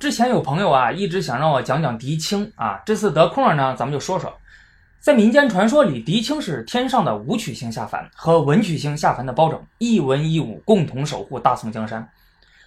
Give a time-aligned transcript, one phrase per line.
[0.00, 4.34] 之前有朋友啊一直想让我讲讲狄青啊，这次得空了呢，咱们就说说。
[4.98, 12.08] 在民间传说里，狄青是天上的武曲星下凡，和文曲星下凡的包拯一文一武，共同守护大宋江山。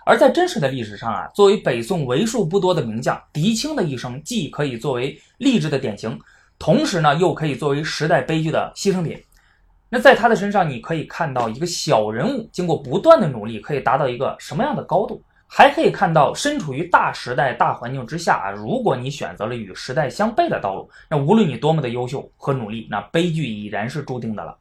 [0.06, 6.16] 而在真实的历史上啊，作为北宋为数不多的名将，狄青的一生既可以作为励志的典型，
[6.60, 9.20] 同时呢，又可以作为时代悲剧的牺牲品。
[9.90, 15.20] 那在他的身上，你可以看到一个小人物经过不断的努力，可以达到一个什么样的高度。
[15.56, 24.58] 还可以看到，身处于大时代、大环境之下啊，如果你选择了与时代相悖的道路，那无论你多么的优秀和努力，那悲剧已然是注定的了。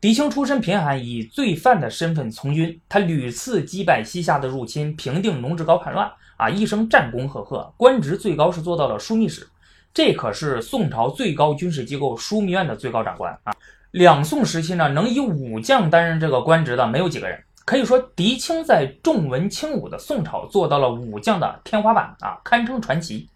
[0.00, 9.46] 狄青出身贫寒，以罪犯的身份从军，他屡次击败西夏的入侵，平定农职高叛乱啊，一生战功赫赫，官职最高是做到了枢密使，
[9.94, 13.54] 这可是宋朝最高军事机构枢密院的最高长官啊。
[13.92, 17.40] 两宋时期呢，能以武将担任这个官职的没有几个人。
[17.66, 23.28] 可以说，狄青在重文轻武的宋朝做到了武将的天花板啊，堪称传奇。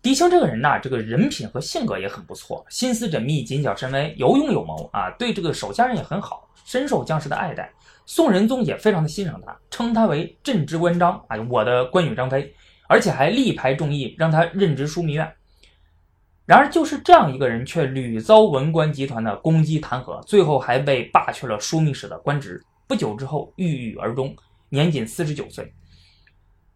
[0.00, 7.68] 狄青这个人呢，这个人品和性格也很不错，心思缜密，谨小慎微，有勇有谋啊，对这个手下人也很好，深受将士的爱戴。
[8.06, 12.54] 宋仁宗也非常的欣赏他，称他为朕之关张啊，我的关羽张飞，
[12.86, 15.28] 而且还力排众议，让他任职枢密院。
[16.46, 22.62] 然而，就是这样一个人，却屡遭文官集团的攻击弹劾，最后还被罢去了枢密使的官职。
[22.88, 24.34] 不久之后郁郁而终，
[24.70, 25.72] 年仅四十九岁。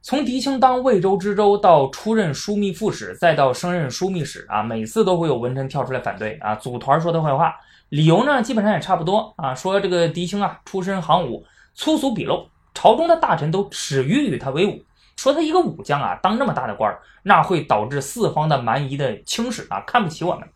[0.03, 7.55] 从狄青当魏州知州到出任枢密副使，再到升任枢密使啊，每次都会有文臣跳出来反对啊，组团说他坏话。
[7.89, 14.85] 理由呢，基本上也差不多啊，说这个狄青啊，出身行伍，粗俗鄙陋，朝中的大臣都耻于与他为伍，
[15.17, 20.47] 说他一个武将啊，当这么大的官那会导致四方的蛮夷的轻视啊，看不起我们。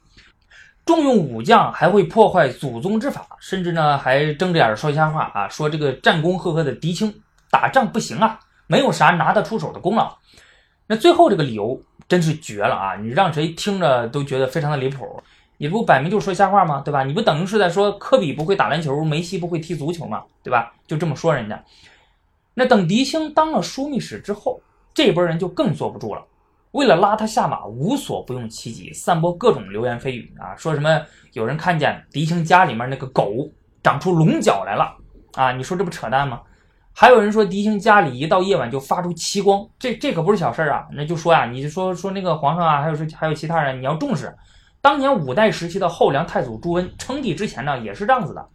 [0.86, 5.48] 重用武将还会破坏祖宗之法，甚至呢还睁着眼说瞎话啊！
[5.48, 7.12] 说这个战功赫赫的狄青
[7.50, 10.16] 打仗不行啊，没有啥拿得出手的功劳。
[10.86, 12.94] 那最后这个理由真是绝了啊！
[12.94, 15.20] 你让谁听着都觉得非常的离谱。
[15.58, 16.82] 你不摆明就说瞎话吗？
[16.84, 17.02] 对吧？
[17.02, 20.22] 你不等于是在说科比不会打篮球，梅西不会踢足球吗？
[20.44, 20.72] 对吧？
[20.86, 21.60] 就这么说人家。
[22.54, 24.60] 那等狄青当了枢密使之后，
[24.94, 26.24] 这波人就更坐不住了。
[26.76, 31.00] 为了拉他下马，无所不用其极，散播各种流言蜚语啊，说什么
[31.32, 33.50] 有人看见狄青家里面那个狗
[33.82, 34.94] 长出龙角来了
[35.32, 36.42] 啊，你说这不扯淡吗？
[36.92, 44.36] 还有人说狄青家里一到夜晚就发出奇光，这这可不是小事啊，那就说呀，你就说说那个皇上啊，还有说还有其他人，你要重视。
[44.82, 48.46] 当年五代时期的后梁太祖朱温称帝之前呢，也是这样子的。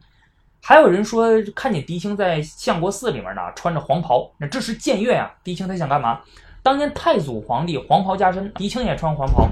[0.62, 6.20] 还有人说看见狄青在相国寺里面呢，穿着黄袍，那这是僭越呀，狄青他想干嘛？
[6.64, 9.50] 当年太祖皇帝黄袍加身，狄青也穿黄袍，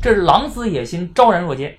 [0.00, 1.78] 这是狼子野心，昭然若揭。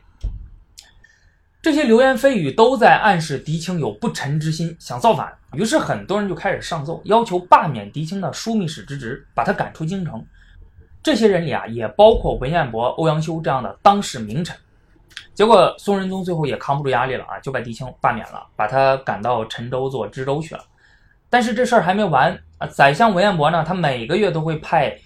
[1.64, 5.34] 这些流言蜚语都在暗示狄青有不臣之心，想造反。
[5.54, 10.24] 于是很多人就开始上奏，要求罢免狄青的枢密使之职，把他赶出京城。
[11.02, 14.56] 这些人里啊，也包括文彦博、欧阳修这样的当世名臣。
[15.34, 20.64] 结果宋仁宗最后也扛不住压力了啊，就把狄青罢免了，把他赶到陈州做知州去了。
[21.30, 22.68] 但是这事儿还没完啊！
[22.68, 24.98] 宰相文彦博呢，他每个月都会派，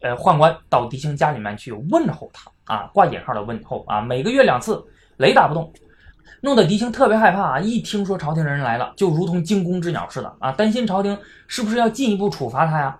[0.00, 4.84] 呃，宦官到狄青家里面去问候他啊，挂引号的问候啊，每个月两次，
[5.18, 5.72] 雷打不动，
[6.40, 7.60] 弄得狄青特别害怕啊！
[7.60, 12.98] 一听说朝廷人来了，就如同惊弓之鸟似的啊，担心朝廷是不是要进一步处罚他呀？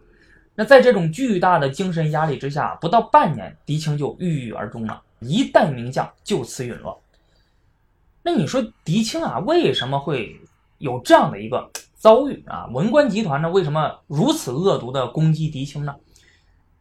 [0.54, 7.02] 那在这种巨大的精神压力之下，不到半年，狄青就郁郁而终了，一代名将就此陨落。
[8.22, 10.38] 那你说狄青啊，为什么会
[10.78, 11.70] 有这样的一个？
[12.06, 15.92] 遭遇啊，文官集团呢，为什么如此恶毒的攻击狄青呢？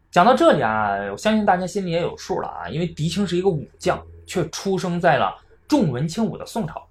[0.08, 5.36] 讲到这里啊，我相信大家心里也有数了啊，因为狄青是一个武将，却出生在了
[5.66, 6.86] 重文轻武的宋朝。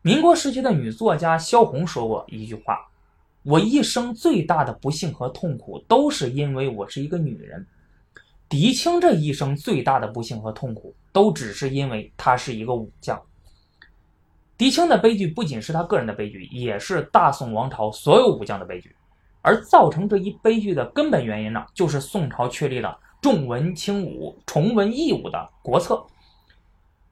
[0.00, 2.88] 民国时期的女作家萧红说过一句话
[3.44, 7.66] ：“我一生最大的不幸和痛苦，都是因为我是一个女人。”
[8.48, 13.20] 狄青这一生最大的不幸和痛苦，都只是因为他是一个武将。
[14.62, 18.94] 狄青的悲剧不仅是他个人的悲剧，也是大宋王朝所有武将的悲剧。
[19.40, 26.00] 而造成这一悲剧的根本原因呢，就是宋朝确立了重文轻武、崇文抑武的国策。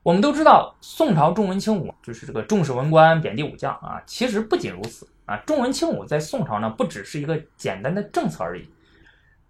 [0.04, 4.00] 我们都知道，宋朝重文轻武就是这个重视文官、贬低武将啊。
[4.06, 8.70] 其实不仅如此啊，重文轻武在宋朝呢，不只是一个简单的政策而已，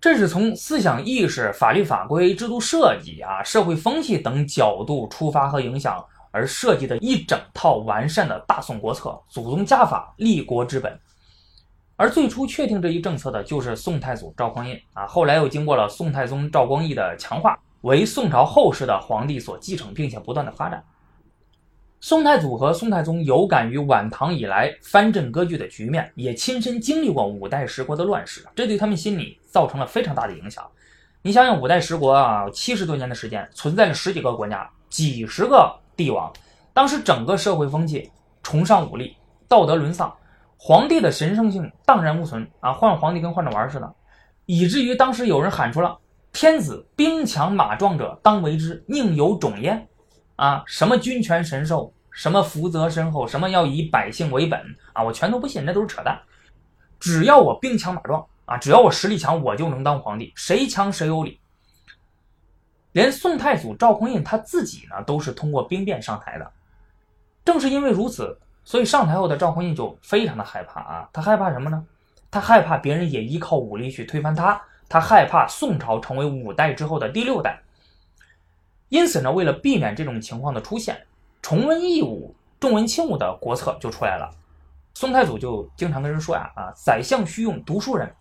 [0.00, 6.02] 这是从思想意识、法律法规、制度设计啊、社会风气等角度出发和影响。
[6.30, 10.98] 而设计的一整套完善的大宋国策，祖宗家法，立国之本。
[11.96, 20.82] 而最初确定这一政策的就是宋太祖赵匡胤啊，后来又经过了宋太宗赵光义的强化，为宋朝后世的皇帝所继承，并且不断的发展。
[22.00, 30.66] 宋太祖和宋太宗有感于晚唐以来藩镇割据的局面，也亲身经历过五代十国的乱世，这对他们心理造成了非常大的影响。
[31.20, 36.32] 你想想，五代十国啊，七十多年的时间，存在了十几个国家，几十个帝王，
[36.72, 38.10] 当时整个社会风气
[38.42, 39.14] 崇尚武力，
[39.46, 40.10] 道德沦丧，
[40.56, 43.94] 皇帝的神圣性荡然无存啊，换皇帝跟换着玩似的，
[44.46, 45.98] 以至于当时有人喊出了
[46.32, 49.86] “天子兵强马壮者当为之，宁有种焉”。
[50.36, 54.58] 啊，什么君权神授，什么福泽深厚，什么要以百姓为本
[54.94, 56.18] 啊，我全都不信，那都是扯淡。
[56.98, 61.39] 只要我兵强马壮啊，只要我实力强，我就能当皇帝，谁强谁有理。
[62.92, 66.52] 连宋太祖赵匡胤他自己呢，都是通过兵变上台的。
[67.44, 71.84] 正是因为如此，所以上台后的赵匡胤就非常的害怕啊，他害怕什么呢？
[72.30, 77.60] 他害怕别人也依靠武力去推翻他，他害怕宋朝成为五代之后的第六代。
[78.88, 81.00] 因此呢，为了避免这种情况的出现，
[81.42, 84.30] 重文抑武、重文轻武的国策就出来了。
[84.94, 88.12] 宋太祖就经常跟人说呀：“啊，宰相须用读书人，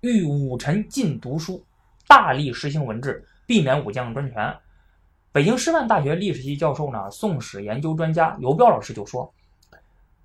[0.00, 1.64] 欲武臣尽读书，
[2.06, 4.54] 大力实行文治，避免武将专权。”
[5.32, 9.32] 北京师范大学历史系教授呢，宋史研究专家尤彪老师就说：“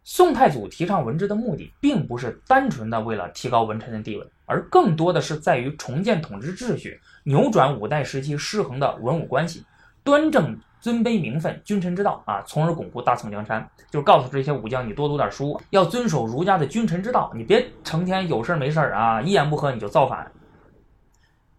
[0.04, 9.66] 宋太祖提倡文治的目的，并不是单纯的为了提高文臣的地位，而更多的是在于重建统治秩序，扭转五代时期失衡的文武关系。”
[10.04, 13.66] 端正尊卑名分、君臣之道啊，从而巩固大宋江山。
[13.90, 20.30] 就是告诉这些武将，你多读点书，要遵守儒家的君臣之道，你别成天有事没事啊，一言不合你就造反。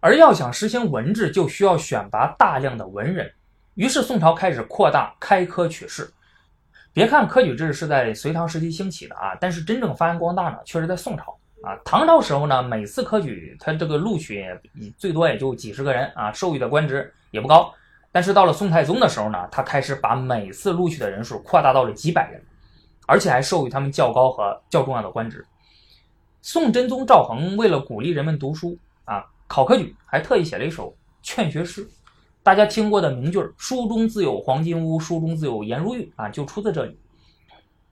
[0.05, 3.27] 而要想实行文治，就需要选拔大量的文人。
[3.73, 6.07] 于是宋朝开始扩大开科取士。
[6.93, 11.75] 别看科举制是在隋唐时期兴起的啊，但是真正发扬光大呢，却是在宋朝啊。
[11.83, 14.45] 唐朝时候呢，每次科举他这个录取
[14.95, 17.73] 最多也就几十个人啊，授予的官职也不高。
[18.11, 22.39] 但是到了宋太宗的时候呢，他开始把每次录取的人数扩大到了几百人，
[23.07, 25.43] 而且还授予他们较高和较重要的官职。
[26.43, 31.87] 宋真宗赵恒为了鼓励人们读书啊，考科举还特意写了一首劝学诗，
[32.43, 36.97] 大家听过的名句“书中自有黄金屋，书中自有颜如玉”啊，就出自这里。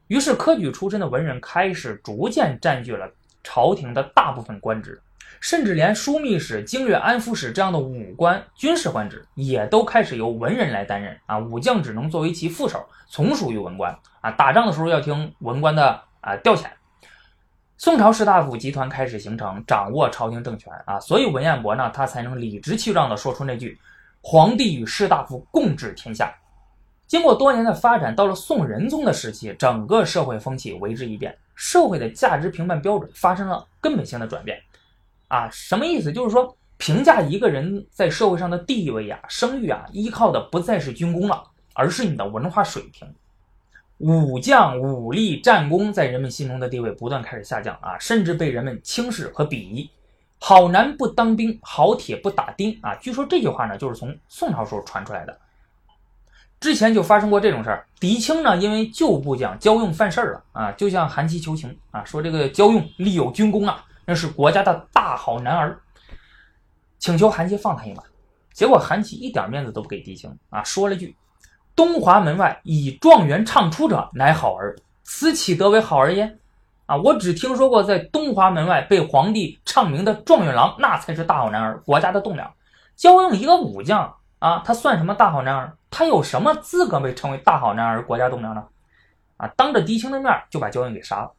[0.08, 3.10] 于是科举出身的文人开始逐渐占据了
[3.44, 5.02] 朝廷的大部分官职。
[5.40, 11.38] 甚至连枢密使、经略安抚使这样的武官、军事官职，也都开始由文人来担任啊。
[11.38, 14.32] 武将只能作为其副手，从属于文官啊。
[14.32, 16.68] 打仗的时候要听文官的啊调遣。
[17.84, 20.98] 宋朝士大夫集团开始形成，掌握朝廷政权啊。
[21.02, 23.78] 所以文彦博呢，他才能理直气壮地说出那句
[24.24, 26.34] ：“皇帝与士大夫共治天下。”
[27.08, 34.58] 经过多年的发展，到了宋仁宗的时期，整个社会风气为之一变，社会的价值评判标准发生了根本性的转变。
[35.28, 36.10] 啊，什么意思？
[36.10, 41.44] 就是说，评价一个人在社会上的地位啊、声誉啊，依靠的不再是军功了，
[41.74, 43.14] 而是你的文化水平。
[44.00, 49.90] 武将、武力、战功在人们心中的地位不断开始下降啊，甚至被人们轻视和鄙夷。
[50.40, 52.94] 好男不当兵，好铁不打钉啊。
[52.96, 55.38] 据说这句话呢，就是从宋朝时候传出来的。
[56.60, 63.86] 之前就发生过这种事儿，狄青呢，因为旧部将焦用犯事儿了啊，就向韩琦求情啊，说这个焦用立有军功啊。
[64.06, 65.80] 那是国家的大好男儿，
[67.00, 68.04] 请求韩琦放他一马。
[68.52, 71.16] 结果韩琦一点面子都不给狄青啊，说了句
[71.76, 76.40] ：“东华门外以状元唱出者，乃好儿，此岂得为好儿焉？”
[76.86, 82.54] 啊，我只听说过在东华门外被皇帝唱名的状元郎，那才是大好男儿，国家的栋梁。
[82.96, 85.78] 焦用一个武将啊，他算什么大好男儿？
[85.90, 88.64] 他有什么资格被称为大好男儿、国家栋梁呢？
[89.38, 91.32] 啊，当着狄青的面就把焦用给杀了。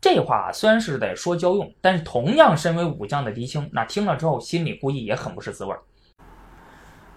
[0.00, 5.76] 这话虽然是在说焦用，但是同样身为武将的狄青，那听了之后心里估计也很不是滋味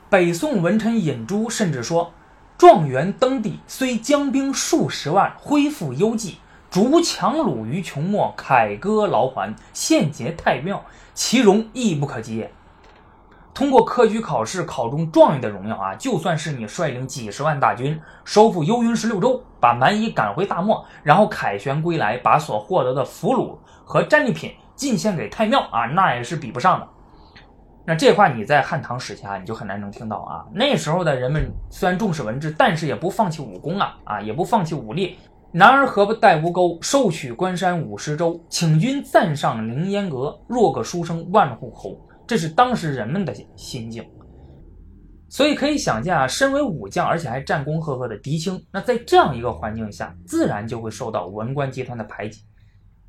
[0.10, 2.14] 北宋文臣尹洙甚至说
[2.58, 6.38] ：“状元登第，虽将兵数十万，恢复幽寂，
[6.72, 10.84] 逐强虏于穷末，凯歌劳还，献捷太庙，
[11.14, 12.52] 其荣亦不可及也。”
[13.54, 26.88] 通过科举考试考中状元的荣耀啊，就算是你率领几十万大军收复幽云十六州，把蛮夷赶回大漠，然后凯旋归来，把所获得的俘虏和战利品进献给太庙啊，那也是比不上的。
[27.88, 30.46] 那这话你在汉唐时期啊，你就很难能听到啊。
[30.54, 35.16] 那时候的人们虽然重视文治，但是也不放弃武功啊啊，也不放弃武力。
[35.54, 41.98] 男儿何不带吴钩，受取关山五十州，请君暂上凌烟阁，若个书生万户侯。
[42.28, 44.06] 这是当时人们的心境，
[45.30, 52.42] 所以可以想见啊，身为武将而且还战功赫赫的狄青，那在这样一个环境下，自然就会受到文官集团的排挤。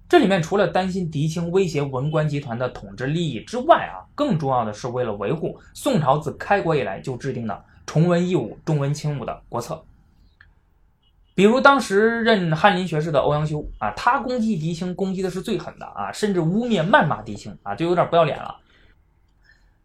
[0.08, 9.84] 这里面除了担心狄青威胁文官集团的统治利益之外啊，更重要的是为了维护宋朝自开国以来就制定的崇文抑武、重文轻武的国策。
[11.34, 18.56] 比如当时任翰林学士的欧阳修啊，他攻击狄青攻击的是最狠的啊，甚至污蔑谩骂狄青啊，就有点不要脸了。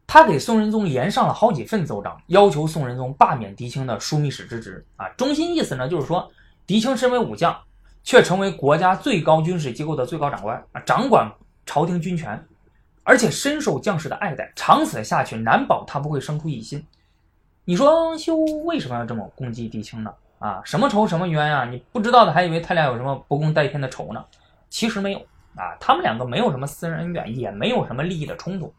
[0.07, 5.09] 他给宋仁宗连上了好几份奏章，要求宋仁宗罢免狄青的枢密使之职啊。
[5.09, 6.31] 中心意思呢，就是说
[6.65, 7.55] 狄青身为武将，
[8.03, 11.31] 却成为国家最高军事机构的最高长官啊，掌管
[11.65, 12.45] 朝廷军权，
[13.03, 16.85] 而且深受将士的爱戴，长此下去，难保他不会生出异心。
[17.65, 20.13] 你说欧阳修为什么要这么攻击狄青呢？
[20.39, 21.63] 啊，什么仇什么冤呀？
[21.63, 24.25] 你不知道的还以为他俩有什么不共戴天的仇呢，
[24.69, 25.19] 其实没有
[25.55, 28.73] 啊，他们两个没有什么私人恩怨，也没有什么利益的冲突。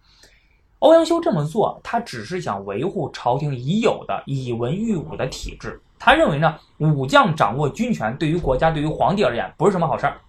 [0.84, 5.80] 欧阳修这么做，他只是想维护朝廷已有的以文御武的体制。
[5.98, 10.20] 他认为呢，武将掌握军权，对于国家、对于皇帝而言，不是什么好事儿。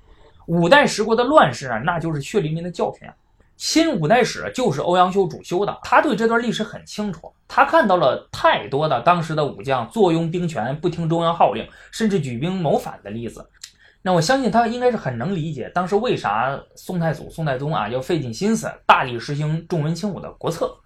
[0.46, 3.14] 五代十国的乱世啊，那就是血淋淋的教训啊。
[3.58, 7.30] 新五代史就是欧阳修主修的，他对这段历史很清楚。
[7.50, 13.46] 他看到了太多的当时的武将坐拥兵权、不听中央号令，甚至举兵谋反的例子。
[14.06, 20.78] 那我相信他应该是很能理解当时为啥宋太祖、宋太宗啊要费尽心思大力实行重文轻武的国策。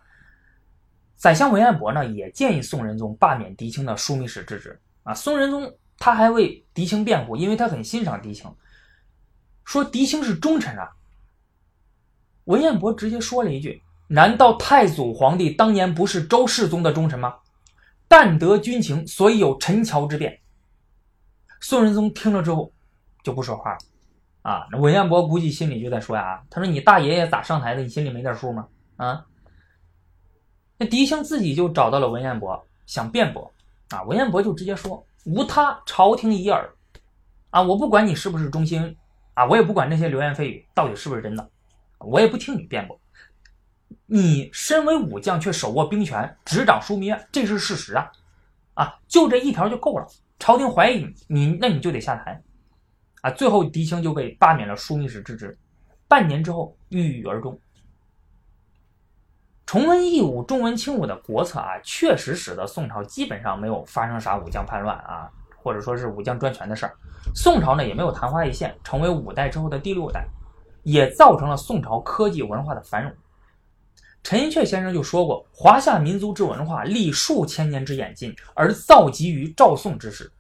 [1.17, 5.13] 宰相文彦博呢也建议宋仁宗罢免狄青的枢密使之职啊。
[5.13, 8.49] 宋仁宗他还为狄青辩护，因为他很欣赏狄青，
[9.65, 10.89] 说狄青是忠臣啊。
[12.45, 17.35] 文彦博直接说了一句：“难道太祖皇帝当年不是周世宗的忠臣吗？
[18.07, 20.39] 但得军情，所以有陈桥之变。”
[21.59, 22.71] 宋仁宗听了之后。
[23.23, 23.77] 就不说话了，
[24.41, 27.81] 啊，那文彦博估计心里就在说呀，他说你大爷爷咋上台的？
[27.81, 28.67] 你心里没点数吗？
[28.95, 29.25] 啊，
[30.77, 33.51] 那狄青自己就找到了文彦博，想辩驳，
[33.89, 36.69] 啊，文彦博就直接说，无他，朝廷已耳，
[37.49, 38.95] 啊，我不管你是不是忠心，
[39.33, 41.49] 啊，我也不管那些流言蜚语到底是不是真的，
[41.99, 42.99] 我也不听你辩驳，
[44.05, 48.11] 你身为武将却手握兵权，执掌枢密院，这是事实啊，
[48.75, 50.07] 啊，就这一条就够了，
[50.39, 52.41] 朝廷怀疑你，你那你就得下台。
[53.21, 55.57] 啊，最后狄青就被罢免了枢密使之职，
[56.07, 57.59] 半年之后郁郁而终。
[59.65, 66.95] 崇文抑武、重文轻武的国策啊，确实使得宋朝基本上没有发生啥武将叛乱啊，或者说是武将专权的事儿。
[67.35, 70.25] 宋朝呢也没有昙花一现，成为五代之后的第六代，
[70.83, 73.13] 也造成了宋朝科技文化的繁荣。
[74.23, 80.31] 陈寅恪先生就说过：“华夏民族之文化历数千年之演进，而造极于赵宋之时。”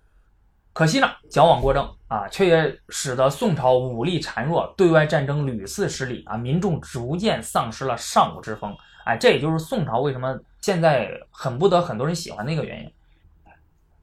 [0.79, 8.73] 可惜呢，矫枉过正啊，却也使得宋朝武力孱弱，对外战争屡次失利啊，民众逐渐丧失了尚武之风。
[9.03, 12.89] 哎，这也就是宋朝为什么现在很不得很多人喜欢的一个原因。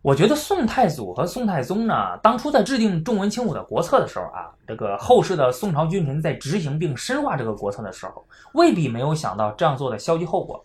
[0.02, 10.62] 我觉得宋太祖和宋太宗呢，当初在制定重文轻武的国策的时候啊，这个后世的宋朝君臣在执行并深化这个国策的时候，未必没有想到这样做的消极后果。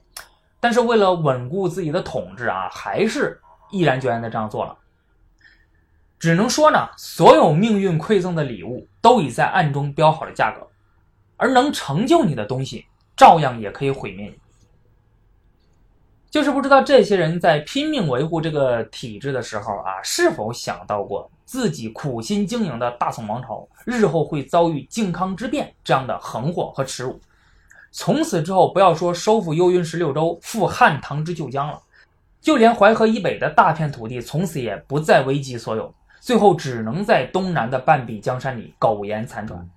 [0.60, 3.40] 但是为了稳固自己的统治啊，还是
[3.72, 4.76] 毅然决然的这样做了。
[6.22, 10.68] 只能说呢，所有命运馈赠的礼物都已在暗中标好了价格，
[11.36, 12.86] 而能成就你的东西，
[13.18, 14.36] 照样也可以毁灭你。
[16.30, 27.20] 就是不知道这些人在拼命维护这个体制的时候啊，是否想到过自己苦心经营的大宋王朝日后会遭遇靖康之变这样的横祸和耻辱？
[27.92, 31.82] 从此之后，不要说收复幽云十六州、复汉唐之旧疆了，
[32.40, 35.92] 就连淮河以北的大片土地，从此也不再为己所有。
[36.22, 39.68] 最后只能在东南的半壁江山里苟延残喘。